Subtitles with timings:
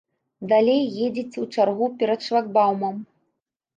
[0.53, 2.95] Далей едзеце ў чаргу перад шлагбаумам.